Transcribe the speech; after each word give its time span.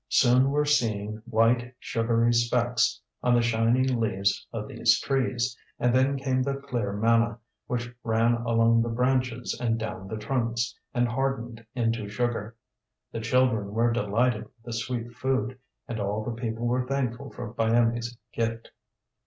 Soon 0.09 0.49
were 0.49 0.65
seen 0.65 1.21
white, 1.29 1.75
sugary 1.77 2.33
specks 2.33 2.99
on 3.21 3.35
the 3.35 3.41
shining 3.43 3.99
leaves 3.99 4.47
of 4.51 4.67
these 4.67 4.99
trees, 4.99 5.55
and 5.77 5.93
then 5.93 6.17
came 6.17 6.41
the 6.41 6.55
clear 6.55 6.91
manna, 6.91 7.37
which 7.67 7.93
ran 8.03 8.33
along 8.33 8.81
the 8.81 8.89
branches 8.89 9.55
and 9.61 9.77
down 9.77 10.07
the 10.07 10.17
trunks, 10.17 10.73
and 10.91 11.07
hardened 11.07 11.63
into 11.75 12.09
sugar. 12.09 12.55
The 13.11 13.21
children 13.21 13.75
were 13.75 13.91
delighted 13.93 14.45
with 14.45 14.63
the 14.63 14.73
sweet 14.73 15.11
food, 15.13 15.59
and 15.87 15.99
all 15.99 16.23
the 16.25 16.31
people 16.31 16.65
were 16.65 16.87
thankful 16.87 17.29
for 17.29 17.53
Byamee's 17.53 18.17
gift. 18.33 18.71